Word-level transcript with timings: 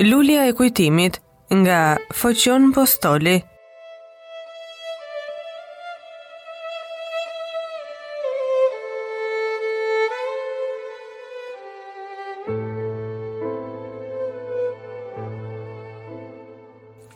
Lulia 0.00 0.44
e 0.46 0.52
kujtimit 0.52 1.18
nga 1.50 1.96
Foqion 2.14 2.70
Postoli 2.72 3.42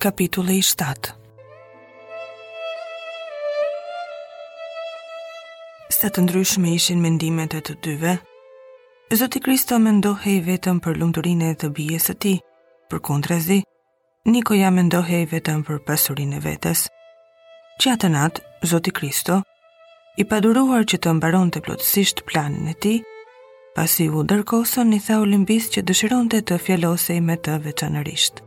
Kapitulli 0.02 0.58
7 0.62 0.62
Sa 0.66 0.94
të 6.10 6.20
ndryshme 6.26 6.74
ishin 6.74 6.98
mendimet 7.06 7.54
e 7.54 7.60
të 7.62 7.74
dyve, 7.86 8.16
Zoti 9.22 9.38
Kristo 9.46 9.78
mendohej 9.78 10.36
vetëm 10.50 10.80
për 10.82 10.96
lumturinë 11.04 11.50
e 11.54 11.56
të 11.62 11.68
bijës 11.78 12.04
së 12.10 12.14
tij, 12.24 12.36
Për 12.92 13.00
kundrezi, 13.08 13.62
Niko 14.28 14.52
ja 14.54 14.68
me 14.70 14.82
ndohej 14.84 15.22
vetëm 15.30 15.62
për 15.66 15.78
pasurin 15.88 16.34
e 16.36 16.40
vetës. 16.44 16.82
Gjatë 17.82 18.08
natë, 18.12 18.42
Zoti 18.68 18.92
Kristo, 18.94 19.38
i 20.20 20.26
paduruar 20.28 20.84
që 20.86 20.98
të 21.00 21.14
mbaron 21.16 21.48
të 21.54 21.62
plotësisht 21.64 22.20
planin 22.28 22.68
e 22.70 22.74
ti, 22.84 22.92
pasi 23.76 24.08
u 24.12 24.20
dërkosën 24.28 24.92
i 24.94 25.00
tha 25.06 25.16
Olimpis 25.24 25.70
që 25.72 25.82
dëshiron 25.88 26.28
të 26.30 26.42
të 26.50 26.58
fjallosej 26.66 27.16
me 27.30 27.36
të 27.40 27.56
veçanërisht. 27.64 28.44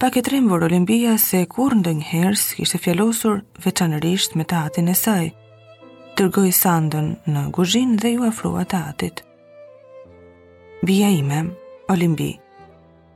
Pa 0.00 0.10
ke 0.12 0.22
trembur 0.28 0.66
Olimpia 0.68 1.16
se 1.18 1.40
kur 1.54 1.74
ndë 1.80 1.96
njëherë 2.02 2.38
s'kishtë 2.42 2.80
fjallosur 2.84 3.40
veçanërisht 3.64 4.36
me 4.36 4.44
të 4.48 4.60
atin 4.68 4.92
e 4.92 4.98
saj, 5.06 5.30
tërgoj 6.20 6.52
sandën 6.60 7.08
në 7.32 7.48
guzhin 7.56 7.96
dhe 8.04 8.12
ju 8.18 8.28
afrua 8.28 8.68
të 8.74 8.84
atit. 8.92 9.24
Bia 10.84 11.08
ime, 11.22 11.42
Olimbi 11.96 12.30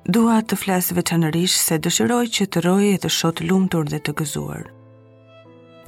Dua 0.05 0.43
të 0.45 0.57
flasë 0.61 0.95
veçanërish 0.99 1.53
se 1.65 1.79
dëshiroj 1.81 2.27
që 2.37 2.45
të 2.53 2.61
rojë 2.67 2.89
e 2.95 3.01
të 3.03 3.09
shotë 3.19 3.47
lumëtur 3.49 3.87
dhe 3.89 4.01
të 4.05 4.13
gëzuar. 4.21 4.67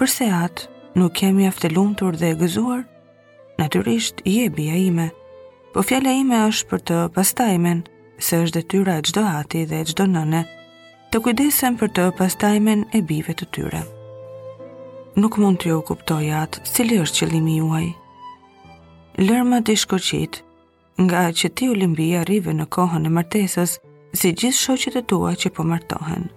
Përse 0.00 0.28
atë, 0.32 0.68
nuk 0.96 1.12
kemi 1.20 1.44
aftë 1.48 1.68
lumëtur 1.74 2.16
dhe 2.16 2.30
gëzuar? 2.40 2.86
Naturisht, 3.60 4.22
i 4.30 4.38
e 4.44 4.48
bia 4.56 4.76
ime, 4.86 5.10
po 5.74 5.84
fjale 5.84 6.14
ime 6.22 6.38
është 6.48 6.64
për 6.70 6.80
të 6.88 6.98
pastajmen, 7.16 7.82
se 8.18 8.40
është 8.44 8.56
dhe 8.56 8.62
tyra 8.72 8.96
e 8.98 9.04
gjdo 9.10 9.24
ati 9.34 9.64
dhe 9.68 9.80
e 9.84 9.88
gjdo 9.90 10.06
nëne, 10.14 10.40
të 11.12 11.20
kujdesen 11.26 11.76
për 11.80 11.92
të 11.98 12.06
pastajmen 12.18 12.86
e 12.96 13.02
bive 13.12 13.36
të 13.36 13.48
tyre. 13.52 13.82
Nuk 15.20 15.36
mund 15.40 15.60
të 15.60 15.72
jo 15.74 15.80
kuptoj 15.90 16.22
atë, 16.40 16.64
cili 16.72 17.00
është 17.04 17.20
qëllimi 17.26 17.58
juaj. 17.60 17.86
Lërma 19.28 19.60
të 19.68 19.76
shkoqit, 19.84 20.40
nga 21.04 21.28
që 21.36 21.52
ti 21.56 21.68
u 21.72 21.76
limbia 21.76 22.24
rive 22.28 22.56
në 22.56 22.66
kohën 22.76 23.08
e 23.08 23.12
martesës, 23.18 23.76
si 24.14 24.30
gjithë 24.32 24.58
shoqet 24.58 24.96
e 24.96 25.02
tua 25.02 25.32
që 25.34 25.50
po 25.56 25.64
martohen. 25.66 26.28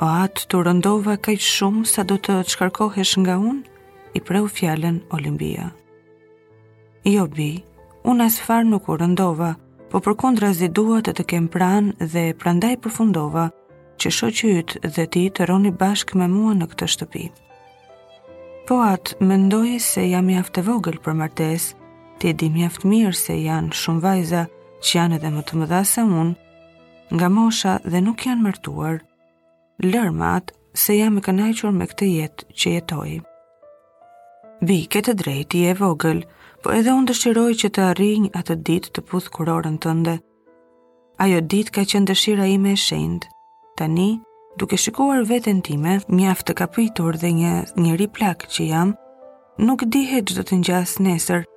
O 0.00 0.06
atë 0.24 0.46
të 0.50 0.62
rëndova 0.66 1.18
ka 1.20 1.34
shumë 1.36 1.86
sa 1.86 2.02
do 2.08 2.16
të 2.16 2.38
të 2.40 2.54
shkarkohesh 2.54 3.14
nga 3.20 3.36
unë, 3.38 3.62
i 4.16 4.20
preu 4.26 4.48
fjallën 4.50 4.98
Olimpia. 5.14 5.68
Jo, 7.06 7.26
bi, 7.30 7.62
unë 8.02 8.26
asë 8.26 8.46
farë 8.46 8.68
nuk 8.72 8.88
u 8.90 8.96
rëndova, 8.98 9.52
po 9.90 10.00
për 10.00 10.16
kundra 10.20 10.50
zi 10.56 10.68
dua 10.68 11.00
të 11.04 11.14
të 11.18 11.24
kem 11.30 11.46
pranë 11.52 12.06
dhe 12.12 12.24
prandaj 12.38 12.74
përfundova 12.82 13.48
që 14.00 14.10
shoqë 14.10 14.90
dhe 14.96 15.06
ti 15.12 15.26
të 15.36 15.46
roni 15.50 15.70
bashkë 15.80 16.18
me 16.20 16.30
mua 16.32 16.54
në 16.56 16.70
këtë 16.72 16.88
shtëpi. 16.94 17.26
Po 18.68 18.80
atë, 18.84 19.20
ndojë 19.26 19.78
se 19.82 20.08
jam 20.08 20.28
i 20.30 20.36
aftë 20.38 20.62
vogël 20.66 20.98
për 21.02 21.14
martesë, 21.22 21.74
ti 22.22 22.32
di 22.38 22.50
mi 22.54 22.64
aftë 22.66 22.86
mirë 22.86 23.16
se 23.18 23.36
janë 23.40 23.74
shumë 23.74 24.00
vajza, 24.04 24.44
që 24.80 24.96
janë 24.98 25.16
edhe 25.20 25.30
më 25.34 25.42
të 25.48 25.58
mëdha 25.60 25.80
se 25.88 26.04
unë, 26.04 26.36
nga 27.14 27.28
mosha 27.36 27.76
dhe 27.84 28.00
nuk 28.04 28.24
janë 28.26 28.44
martuar, 28.44 29.00
lërmat 29.84 30.52
se 30.78 30.96
jam 30.98 31.18
e 31.18 31.24
kënaqur 31.26 31.74
me 31.74 31.88
këtë 31.90 32.08
jetë 32.14 32.48
që 32.60 32.72
jetoj. 32.76 33.10
Bi, 34.66 34.78
këtë 34.92 35.14
drejti 35.20 35.62
e 35.68 35.74
vogël, 35.78 36.22
po 36.62 36.72
edhe 36.76 36.92
unë 36.92 37.10
dëshiroj 37.12 37.50
që 37.62 37.70
të 37.74 37.84
arrinjë 37.92 38.32
atë 38.36 38.56
ditë 38.68 38.92
të 38.96 39.04
puth 39.10 39.30
kurorën 39.34 39.78
tënde. 39.80 40.16
Ajo 41.24 41.40
ditë 41.52 41.74
ka 41.78 41.84
qenë 41.92 42.10
dëshira 42.10 42.46
ime 42.48 42.74
e 42.76 42.80
shendë, 42.86 43.28
tani, 43.76 44.08
duke 44.60 44.76
shikuar 44.80 45.24
vetën 45.28 45.62
time, 45.64 45.98
mjaftë 46.08 46.50
të 46.52 46.58
kapitur 46.60 47.16
dhe 47.20 47.32
një 47.40 47.54
njëri 47.76 48.08
plak 48.16 48.48
që 48.52 48.70
jam, 48.72 48.94
nuk 49.60 49.84
dihet 49.92 50.28
që 50.32 50.36
do 50.40 50.44
të 50.50 50.60
njësë 50.64 51.04
nesër, 51.08 51.49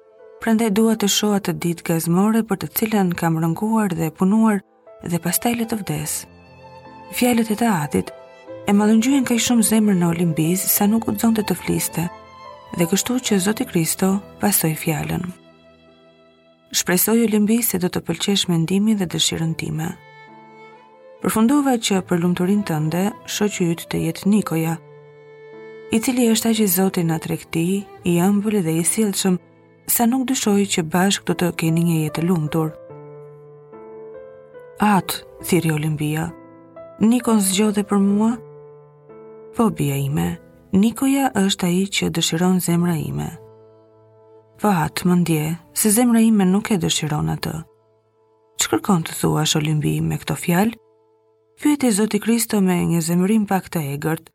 prandaj 0.43 0.73
dua 0.75 0.97
të 0.99 1.07
shoha 1.07 1.37
të 1.39 1.53
ditë 1.63 1.85
gazmore 1.87 2.41
për 2.47 2.57
të 2.61 2.67
cilën 2.77 3.11
kam 3.15 3.37
rënguar 3.39 3.93
dhe 3.95 4.09
punuar 4.17 4.57
dhe 5.07 5.19
pastaj 5.23 5.53
le 5.55 5.67
të 5.71 5.77
vdes. 5.79 6.15
Fjalët 7.15 7.53
e 7.55 7.69
atit 7.71 8.09
e 8.67 8.75
mallëngjyen 8.75 9.23
kaq 9.29 9.39
shumë 9.45 9.63
zemrën 9.69 10.01
në 10.03 10.09
Olimbiz 10.11 10.65
sa 10.75 10.83
nuk 10.91 11.07
guxonte 11.07 11.45
të 11.47 11.55
fliste. 11.61 12.03
Dhe 12.75 12.87
kështu 12.91 13.15
që 13.27 13.37
Zoti 13.45 13.67
Kristo 13.71 14.09
pasoj 14.41 14.73
fjalën. 14.83 15.23
Shpresoj 16.75 17.19
Olimpi 17.27 17.61
se 17.61 17.79
do 17.79 17.87
të 17.93 18.01
pëlqesh 18.07 18.47
mendimin 18.49 18.97
dhe 18.99 19.07
dëshirën 19.13 19.55
time. 19.61 19.91
Përfundova 21.21 21.77
që 21.85 22.01
për 22.09 22.19
lumturin 22.25 22.65
tënde, 22.67 23.05
shoqë 23.31 23.71
të 23.93 24.01
jetë 24.09 24.27
Nikoja, 24.33 24.75
i 25.95 25.99
cili 26.03 26.27
është 26.33 26.49
aq 26.51 26.63
i 26.65 26.67
Zotit 26.75 27.07
në 27.07 27.19
tregti, 27.27 27.67
i 28.11 28.17
ëmbël 28.27 28.59
dhe 28.65 28.73
i 28.81 28.87
silëshëm, 28.91 29.37
sa 29.87 30.05
nuk 30.07 30.27
dyshoj 30.27 30.63
që 30.73 30.83
bashkë 30.91 31.27
do 31.27 31.35
të 31.39 31.47
keni 31.59 31.83
një 31.87 31.97
jetë 32.05 32.23
lumëtur. 32.27 32.69
Atë, 34.85 35.17
thiri 35.47 35.71
Olimpia, 35.75 36.29
Nikon 37.03 37.41
zgjodhe 37.43 37.83
për 37.87 37.99
mua? 37.99 38.31
Po, 39.55 39.69
bia 39.75 39.97
ime, 39.99 40.37
Nikoja 40.73 41.29
është 41.37 41.67
aji 41.67 41.85
që 41.97 42.11
dëshiron 42.17 42.61
zemra 42.63 42.95
ime. 42.97 43.29
Po 44.61 44.71
atë 44.71 45.07
më 45.09 45.17
ndje, 45.23 45.45
se 45.77 45.91
zemra 45.91 46.21
ime 46.23 46.45
nuk 46.47 46.71
e 46.73 46.77
dëshiron 46.81 47.29
atë. 47.35 47.53
Që 48.61 48.71
kërkon 48.71 49.03
të 49.05 49.17
thuash 49.19 49.57
Olimpi 49.59 49.97
me 50.01 50.17
këto 50.21 50.37
fjalë? 50.39 50.77
Pyeti 51.61 51.91
Zoti 51.93 52.19
Kristo 52.19 52.59
me 52.65 52.79
një 52.93 53.01
zemërim 53.05 53.45
pak 53.47 53.67
të 53.71 53.83
egërt. 53.97 54.31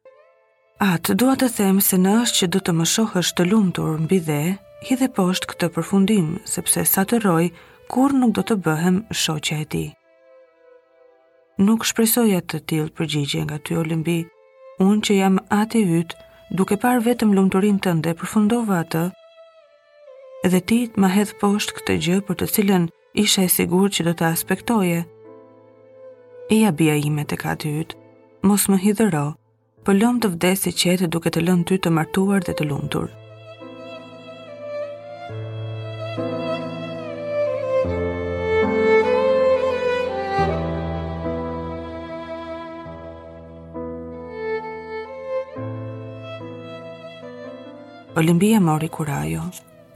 Atë 0.78 1.16
dua 1.18 1.34
të 1.40 1.48
them 1.56 1.80
se 1.82 1.98
në 1.98 2.12
është 2.22 2.38
që 2.38 2.48
do 2.54 2.60
të 2.62 2.72
më 2.78 2.86
shohësh 2.92 3.32
të 3.34 3.46
lumtur 3.50 3.98
mbi 4.04 4.20
dhe, 4.28 4.42
Hidhe 4.86 5.08
poshtë 5.10 5.48
këtë 5.50 5.68
përfundim, 5.74 6.26
sepse 6.46 6.84
sa 6.86 7.02
të 7.10 7.18
roj, 7.24 7.48
kur 7.90 8.12
nuk 8.14 8.30
do 8.38 8.42
të 8.46 8.56
bëhem 8.66 9.00
shoqja 9.22 9.56
e 9.64 9.66
ti. 9.74 9.80
Nuk 11.58 11.84
shpresoja 11.88 12.38
të 12.44 12.60
tilë 12.70 12.92
përgjigje 12.98 13.42
nga 13.48 13.58
ty 13.58 13.74
olimbi, 13.80 14.14
unë 14.84 15.00
që 15.08 15.16
jam 15.18 15.40
ati 15.56 15.82
ytë, 15.98 16.20
duke 16.60 16.78
par 16.84 17.02
vetëm 17.08 17.34
lumëturin 17.34 17.80
të 17.82 17.96
ndë 17.98 18.14
e 18.14 18.18
përfundova 18.20 18.78
atë, 18.84 19.02
edhe 20.46 20.60
ti 20.70 20.78
të 20.94 21.02
ma 21.02 21.10
hedhë 21.16 21.40
poshtë 21.42 21.76
këtë 21.80 21.98
gjë 22.06 22.20
për 22.28 22.38
të 22.44 22.50
cilën 22.54 22.86
isha 23.26 23.42
e 23.48 23.52
sigur 23.58 23.90
që 23.90 24.06
do 24.10 24.14
të 24.20 24.30
aspektoje. 24.32 25.02
Eja 26.54 26.70
bia 26.70 26.94
ime 27.10 27.26
të 27.28 27.40
ka 27.42 27.58
të 27.58 27.74
ytë, 27.82 27.98
mos 28.46 28.70
më 28.70 28.78
hidhëro, 28.86 29.26
për 29.82 29.90
po 29.94 29.98
lomë 30.00 30.22
të 30.26 30.32
vdesi 30.38 30.76
qete 30.82 31.10
duke 31.10 31.34
të 31.34 31.48
lënë 31.50 31.66
ty 31.72 31.82
të 31.82 31.90
martuar 31.98 32.46
dhe 32.46 32.54
të 32.62 32.70
lumëtur. 32.70 33.08
Olimpia 48.18 48.60
mori 48.60 48.88
kurajo, 48.88 49.42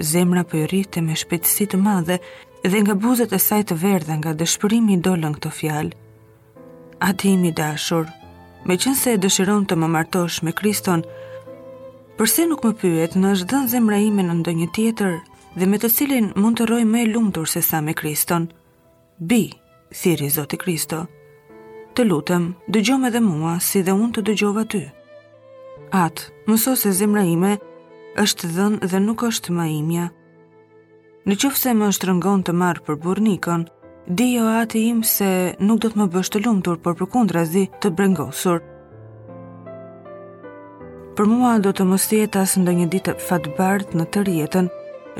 Zemra 0.00 0.44
po 0.46 0.60
rritte 0.70 1.00
me 1.02 1.16
shpejtësi 1.18 1.64
të 1.72 1.78
madhe 1.82 2.18
dhe 2.62 2.82
nga 2.84 2.94
buzët 3.02 3.32
e 3.34 3.38
saj 3.44 3.62
të 3.70 3.76
verdha 3.84 4.14
nga 4.20 4.30
dëshpërimi 4.42 4.98
dolën 5.06 5.32
këto 5.34 5.50
fjalë. 5.56 5.96
A 7.06 7.08
ti 7.18 7.32
i 7.34 7.50
dashur, 7.60 8.06
meqense 8.70 9.12
e 9.12 9.18
dëshiron 9.24 9.64
të 9.66 9.78
më 9.80 9.88
martosh 9.96 10.38
me 10.46 10.52
Kriston, 10.60 11.02
pse 12.20 12.46
nuk 12.46 12.62
më 12.68 12.72
pyet 12.80 13.16
në 13.18 13.32
çdo 13.40 13.64
zemra 13.72 13.98
ime 14.06 14.22
në 14.28 14.38
ndonjë 14.38 14.70
tjetër 14.76 15.18
dhe 15.58 15.66
me 15.66 15.82
të 15.82 15.90
cilin 15.96 16.30
mund 16.38 16.60
të 16.60 16.68
rroj 16.70 16.84
më 16.92 17.02
e 17.02 17.10
lumtur 17.16 17.48
se 17.56 17.62
sa 17.70 17.82
me 17.82 17.96
Kriston? 18.02 18.46
Bi, 19.18 19.40
thirrë 19.98 20.30
Zoti 20.36 20.56
Kristo. 20.62 21.00
Të 21.96 22.06
lutem, 22.06 22.52
dëgjom 22.70 23.06
edhe 23.10 23.20
mua, 23.26 23.58
si 23.58 23.82
dhe 23.82 23.98
unë 24.02 24.14
të 24.14 24.26
dëgjova 24.30 24.64
ty. 24.72 24.84
Atë, 26.04 26.30
mëso 26.48 26.78
se 26.84 26.94
zemra 27.02 27.26
ime, 27.34 27.56
është 28.20 28.48
dhënë 28.54 28.88
dhe 28.90 28.98
nuk 29.00 29.22
është 29.24 29.52
më 29.56 29.64
imja. 29.78 30.06
Në 31.28 31.36
qofë 31.40 31.60
se 31.60 31.72
më 31.76 31.88
shtrëngon 31.96 32.42
të 32.46 32.52
marë 32.60 32.82
për 32.86 32.98
burnikon, 33.04 33.62
di 34.18 34.26
jo 34.34 34.44
ati 34.50 34.82
im 34.90 35.02
se 35.06 35.28
nuk 35.60 35.78
do 35.82 35.88
të 35.90 35.98
më 36.00 36.06
bështë 36.16 36.42
lumëtur 36.44 36.80
për 36.84 36.96
për 36.98 37.08
kundra 37.14 37.44
zi 37.46 37.62
të 37.80 37.92
brengosur. 37.96 38.58
Për 41.16 41.28
mua 41.30 41.54
do 41.62 41.70
të 41.72 41.84
më 41.86 41.98
sjetë 42.02 42.42
asë 42.42 42.62
ndë 42.62 42.74
një 42.80 42.90
ditë 42.94 43.14
fatë 43.20 43.54
bardhë 43.58 43.96
në 44.00 44.06
të 44.12 44.24
rjetën, 44.28 44.68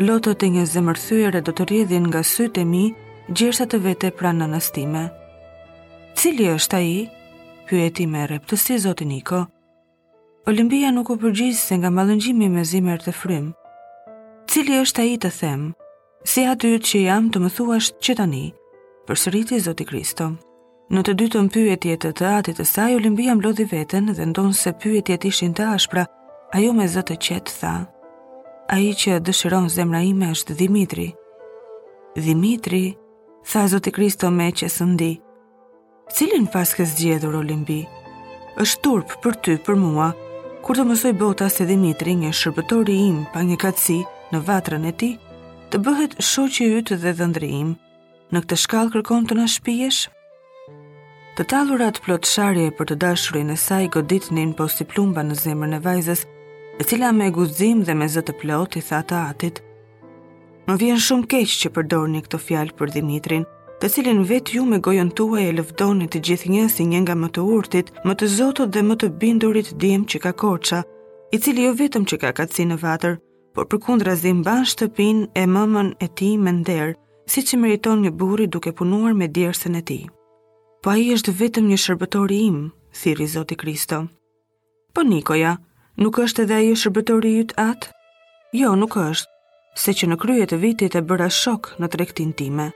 lotët 0.09 0.43
e 0.43 0.49
një 0.59 0.67
zemërthyre 0.73 1.43
do 1.47 1.53
të 1.53 1.69
rjedhin 1.73 2.09
nga 2.11 2.23
sytë 2.25 2.65
e 2.65 2.65
mi 2.73 2.85
gjersa 3.33 3.69
të 3.69 3.83
vete 3.89 4.11
pra 4.19 4.33
në 4.37 4.49
nëstime. 4.57 5.05
Cili 6.17 6.49
është 6.57 6.77
a 6.77 6.83
i? 6.93 6.99
Pyeti 7.69 8.05
me 8.07 8.27
reptësi 8.27 8.81
zotin 8.85 9.09
Niko. 9.15 9.43
Niko. 9.45 9.49
Olimpia 10.47 10.91
nuk 10.91 11.11
u 11.11 11.17
përgjigjse 11.23 11.77
nga 11.79 11.91
mallëngjimi 11.95 12.49
me 12.51 12.65
zimër 12.67 12.99
të 13.05 13.13
frym. 13.15 13.45
Cili 14.51 14.75
është 14.83 15.03
ai 15.05 15.13
të 15.23 15.29
them? 15.37 15.69
Si 16.27 16.43
aty 16.51 16.73
që 16.83 17.03
jam 17.05 17.29
të 17.31 17.39
më 17.45 17.51
thuash 17.57 17.91
që 18.03 18.17
tani? 18.19 18.49
Përsëriti 19.07 19.61
Zoti 19.63 19.87
Kristo. 19.87 20.27
Në 20.91 21.05
të 21.07 21.13
dytën 21.21 21.47
pyetje 21.55 21.95
të 22.03 22.11
të 22.19 22.27
atit 22.41 22.59
të 22.59 22.67
saj, 22.67 22.97
Olimpia 22.99 23.37
mblodhi 23.39 23.69
veten 23.71 24.11
dhe 24.19 24.27
ndonë 24.33 24.57
se 24.65 24.73
pyet 24.83 25.13
jetë 25.15 25.29
ishin 25.31 25.55
të 25.55 25.69
ashpra, 25.77 26.05
ajo 26.59 26.75
me 26.75 26.89
Zotë 26.97 27.15
të 27.15 27.19
qetë 27.29 27.55
tha. 27.61 27.75
A 28.75 28.79
i 28.83 28.91
që 29.03 29.21
dëshiron 29.23 29.71
zemra 29.71 30.03
ime 30.11 30.33
është 30.35 30.59
Dimitri. 30.59 31.07
Dimitri, 32.19 32.83
tha 33.47 33.63
Zoti 33.77 33.95
Kristo 33.95 34.31
me 34.41 34.51
që 34.51 34.67
sëndi. 34.75 35.13
Cilin 36.11 36.51
pas 36.51 36.75
ke 36.75 36.83
zgjedhur 36.85 37.39
Olimpi? 37.45 37.85
është 38.67 38.81
turp 38.85 39.13
për 39.25 39.35
ty, 39.43 39.55
për 39.67 39.77
mua, 39.81 40.11
Kur 40.63 40.79
të 40.79 40.85
mësoj 40.87 41.11
bota 41.19 41.49
se 41.51 41.65
Dimitri 41.67 42.13
një 42.15 42.29
shërbëtori 42.39 42.95
im 43.09 43.23
pa 43.33 43.41
një 43.43 43.57
katësi 43.59 43.97
në 44.31 44.41
vatrën 44.47 44.85
e 44.87 44.93
ti, 45.01 45.09
të 45.73 45.81
bëhet 45.85 46.13
shoqë 46.23 46.67
i 46.69 46.77
ytë 46.81 46.99
dhe 47.03 47.13
dëndri 47.21 47.49
im, 47.63 47.73
në 48.35 48.43
këtë 48.45 48.59
shkallë 48.65 48.93
kërkon 48.95 49.27
të 49.27 49.39
në 49.41 49.47
shpijesh? 49.57 50.03
Të 51.35 51.49
talurat 51.51 51.99
plotë 52.05 52.31
sharje 52.37 52.69
për 52.79 52.93
të 52.93 52.99
dashurin 53.07 53.51
e 53.51 53.59
saj 53.65 53.89
godit 53.97 54.29
njën 54.31 54.53
në 54.53 54.57
po 54.61 54.69
si 54.71 54.87
plumba 54.93 55.25
në 55.27 55.41
zemër 55.43 55.73
në 55.75 55.83
vajzës, 55.89 56.23
e 56.81 56.87
cila 56.87 57.11
me 57.19 57.31
guzim 57.35 57.83
dhe 57.89 57.99
me 57.99 58.07
zëtë 58.15 58.39
plotë 58.45 58.79
i 58.79 58.87
thata 58.93 59.25
atit. 59.33 59.59
Më 60.69 60.79
vjen 60.85 61.03
shumë 61.09 61.31
keqë 61.35 61.59
që 61.65 61.73
përdor 61.79 62.07
një 62.15 62.23
këto 62.29 62.43
fjalë 62.47 62.79
për 62.79 62.95
Dimitrin, 63.01 63.49
të 63.83 63.89
cilin 63.91 64.21
vetë 64.31 64.53
ju 64.55 64.63
me 64.71 64.77
gojën 64.87 65.09
tuaj 65.19 65.43
e 65.43 65.53
lëvdoni 65.59 66.07
të 66.07 66.19
gjithë 66.27 66.49
një 66.55 66.65
si 66.71 66.85
një 66.87 66.99
nga 67.03 67.15
më 67.19 67.29
të 67.35 67.43
urtit, 67.57 67.89
më 68.07 68.15
të 68.15 68.27
zotot 68.31 68.71
dhe 68.71 68.79
më 68.87 68.95
të 69.03 69.09
bindurit 69.19 69.71
dim 69.85 70.05
që 70.07 70.21
ka 70.23 70.31
koqa, 70.39 70.85
i 71.35 71.39
cili 71.43 71.65
jo 71.67 71.73
vetëm 71.81 72.05
që 72.07 72.17
ka 72.23 72.31
katsi 72.39 72.63
në 72.69 72.77
vatër, 72.79 73.17
por 73.57 73.67
për 73.67 73.81
kundra 73.83 74.15
zim 74.15 74.45
ban 74.47 74.63
shtëpin 74.71 75.25
e 75.35 75.43
mëmën 75.51 75.89
e 75.99 76.07
ti 76.21 76.29
me 76.39 76.53
nderë, 76.61 76.95
si 77.27 77.43
që 77.43 77.59
meriton 77.59 78.05
një 78.07 78.13
buri 78.23 78.47
duke 78.55 78.71
punuar 78.71 79.17
me 79.19 79.27
djerësën 79.35 79.75
e 79.75 79.83
ti. 79.91 79.99
Po 80.83 80.93
a 80.93 80.95
i 81.03 81.09
është 81.17 81.35
vetëm 81.43 81.67
një 81.73 81.79
shërbëtori 81.83 82.39
im, 82.53 82.61
thiri 83.01 83.27
Zoti 83.35 83.57
Kristo. 83.59 83.99
Po 84.95 85.03
Nikoja, 85.03 85.57
nuk 85.99 86.21
është 86.23 86.45
edhe 86.47 86.61
i 86.69 86.71
shërbëtori 86.79 87.35
jyt 87.41 87.57
atë? 87.67 87.91
Jo, 88.63 88.77
nuk 88.79 88.95
është, 88.95 89.29
se 89.83 89.91
që 89.99 90.11
në 90.13 90.21
kryet 90.23 90.55
e 90.55 90.61
vitit 90.69 90.95
e 91.03 91.05
bëra 91.11 91.27
shok 91.43 91.73
në 91.83 91.91
trektin 91.97 92.31
time. 92.33 92.71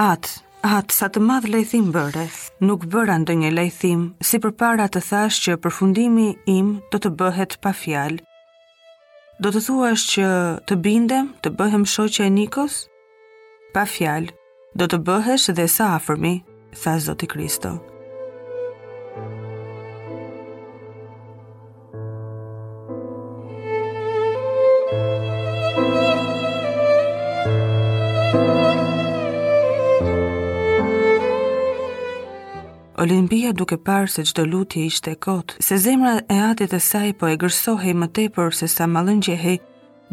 Atë, 0.00 0.38
atë 0.64 0.94
sa 0.94 1.08
të 1.12 1.20
madhë 1.20 1.50
lejthim 1.52 1.90
bërë, 1.92 2.22
nuk 2.64 2.86
bëra 2.88 3.18
ndë 3.20 3.34
një 3.42 3.50
lejthim, 3.52 4.06
si 4.24 4.38
për 4.40 4.54
para 4.56 4.86
të 4.88 5.02
thash 5.04 5.36
që 5.44 5.56
përfundimi 5.60 6.30
im 6.48 6.70
do 6.92 6.96
të 7.02 7.10
bëhet 7.20 7.58
pa 7.60 7.74
fjalë. 7.76 8.24
Do 9.42 9.52
të 9.52 9.60
thuash 9.66 10.06
që 10.14 10.32
të 10.70 10.80
bindem, 10.88 11.28
të 11.44 11.52
bëhem 11.60 11.84
shoqe 11.84 12.24
e 12.24 12.32
Nikos? 12.40 12.86
Pa 13.76 13.84
fjalë, 13.84 14.32
do 14.72 14.88
të 14.88 15.02
bëhesh 15.10 15.50
dhe 15.60 15.68
sa 15.68 15.92
afërmi, 16.00 16.38
tha 16.72 16.96
Zoti 16.98 17.26
Kristo. 17.28 17.76
Kristo. 17.76 17.91
Olimpia 33.02 33.50
duke 33.56 33.76
parë 33.82 34.06
se 34.12 34.22
çdo 34.28 34.44
lutje 34.46 34.84
ishte 34.86 35.16
kot, 35.24 35.56
se 35.58 35.74
zemra 35.82 36.10
e 36.30 36.36
atit 36.48 36.70
të 36.70 36.78
saj 36.84 37.08
po 37.18 37.26
e 37.26 37.34
gërsohej 37.42 37.96
më 38.02 38.06
tepër 38.18 38.52
se 38.54 38.68
sa 38.70 38.86
mallëngjehej, 38.86 39.56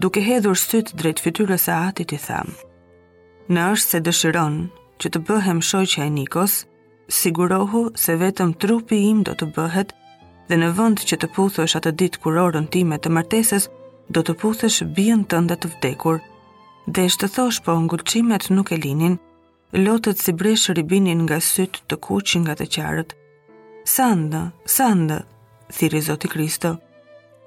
duke 0.02 0.24
hedhur 0.26 0.58
syt 0.58 0.90
drejt 0.98 1.22
fytyrës 1.22 1.68
së 1.68 1.76
atit 1.90 2.16
i 2.18 2.20
tham. 2.24 2.50
Në 3.54 3.68
është 3.76 3.92
se 3.94 4.02
dëshiron 4.08 4.58
që 5.04 5.12
të 5.14 5.22
bëhem 5.28 5.62
shoqja 5.70 6.08
e 6.10 6.16
Nikos, 6.18 6.56
sigurohu 7.20 7.84
se 8.06 8.18
vetëm 8.24 8.56
trupi 8.64 9.04
im 9.12 9.22
do 9.30 9.38
të 9.38 9.52
bëhet 9.60 9.94
dhe 10.50 10.60
në 10.64 10.72
vënd 10.80 11.06
që 11.12 11.22
të 11.22 11.30
puthësh 11.38 11.78
atë 11.78 11.94
ditë 12.02 12.24
kur 12.26 12.42
orën 12.48 12.72
time 12.78 12.98
të 13.04 13.14
martesës, 13.20 13.70
do 14.10 14.26
të 14.26 14.34
puthësh 14.42 14.80
bijën 14.98 15.28
tënde 15.30 15.60
të 15.62 15.76
vdekur, 15.76 16.24
dhe 16.90 17.06
shtë 17.06 17.32
thosh 17.38 17.62
po 17.68 17.78
ngulqimet 17.86 18.50
nuk 18.58 18.74
e 18.78 18.82
linin, 18.88 19.20
lotët 19.74 20.18
si 20.18 20.34
breshë 20.34 20.74
ribinin 20.78 21.22
nga 21.28 21.38
sytë 21.40 21.84
të 21.88 21.98
kuqin 22.02 22.46
nga 22.48 22.56
të 22.58 22.66
qarët. 22.74 23.12
Sandë, 23.86 24.42
sandë, 24.66 25.20
thiri 25.74 26.02
Zoti 26.02 26.30
Kristo. 26.32 26.76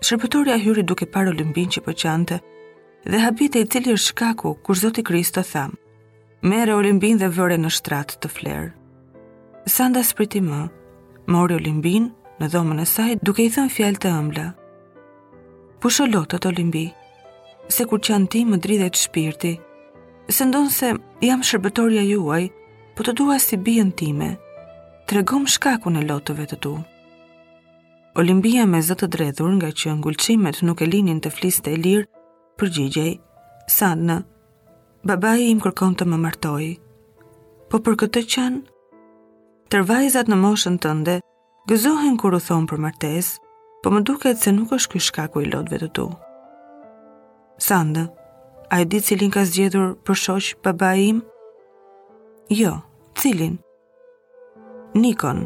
Shërpëtoria 0.03 0.57
hyri 0.59 0.83
duke 0.87 1.07
parë 1.07 1.31
olimbin 1.35 1.71
që 1.71 1.83
përçante, 1.87 2.41
dhe 3.07 3.19
habite 3.23 3.63
i 3.63 3.67
cili 3.71 3.95
është 3.97 4.13
shkaku 4.13 4.55
kur 4.63 4.79
Zoti 4.79 5.03
Kristo 5.07 5.43
thamë, 5.43 5.77
mere 6.47 6.75
olimbin 6.75 7.19
dhe 7.19 7.29
vëre 7.31 7.59
në 7.59 7.71
shtratë 7.71 8.19
të 8.23 8.31
flerë. 8.31 8.71
Sanda 9.71 10.03
spriti 10.03 10.41
më, 10.43 10.61
mori 11.31 11.55
olimbin 11.59 12.09
në 12.43 12.49
dhomën 12.51 12.83
e 12.83 12.87
saj 12.87 13.13
duke 13.23 13.45
i 13.47 13.51
thënë 13.55 13.71
fjallë 13.77 14.03
të 14.03 14.11
ëmbla. 14.19 14.49
Pusho 15.83 16.07
lotët 16.11 16.47
olimbi, 16.51 16.87
se 17.71 17.87
kur 17.91 18.03
qanë 18.03 18.31
ti 18.31 18.45
më 18.47 18.59
dridhe 18.63 18.91
të 18.91 19.03
shpirti, 19.07 19.53
se 20.31 20.47
ndonë 20.51 20.71
se 20.75 20.91
jam 21.27 21.43
shërbetorja 21.45 22.03
juaj, 22.07 22.49
po 22.99 23.05
të 23.07 23.13
dua 23.19 23.37
si 23.41 23.57
bijën 23.59 23.93
time, 23.97 24.33
të 25.07 25.21
regom 25.21 25.45
shkaku 25.49 25.91
në 25.93 26.03
lotëve 26.09 26.47
të 26.51 26.59
tu. 26.65 26.73
Olimpia 28.19 28.67
me 28.69 28.81
zëtë 28.85 29.09
dredhur 29.15 29.53
nga 29.57 29.71
që 29.79 29.95
ngulqimet 30.01 30.59
nuk 30.69 30.83
e 30.85 30.89
linin 30.91 31.21
të 31.25 31.31
fliste 31.33 31.73
e 31.73 31.79
lirë, 31.81 32.09
përgjigjej, 32.61 33.15
sadnë, 33.73 34.19
babaj 35.09 35.45
i 35.47 35.55
më 35.57 35.65
kërkon 35.65 35.95
të 35.97 36.09
më 36.11 36.21
martoj, 36.27 36.67
po 37.73 37.81
për 37.81 37.97
këtë 38.03 38.25
qënë, 38.35 38.65
tërvajzat 39.73 40.29
në 40.29 40.41
moshën 40.45 40.77
tënde, 40.85 41.21
gëzohen 41.71 42.19
kur 42.21 42.37
u 42.37 42.43
thonë 42.49 42.69
për 42.69 42.83
martesë, 42.87 43.39
po 43.83 43.91
më 43.95 44.03
duket 44.07 44.43
se 44.43 44.53
nuk 44.53 44.75
është 44.77 44.93
kështë 44.97 45.09
shkaku 45.09 45.43
i 45.47 45.55
lotëve 45.55 45.79
të 45.87 45.95
tu. 45.97 46.11
Sandë, 47.63 48.05
A 48.73 48.79
e 48.81 48.85
ditë 48.89 49.05
cilin 49.05 49.33
ka 49.35 49.43
zgjedhur 49.49 49.91
për 50.09 50.17
shoq 50.21 50.47
babai 50.65 50.95
im? 51.11 51.19
Jo, 52.61 52.73
cilin? 53.21 53.59
Nikon. 55.03 55.45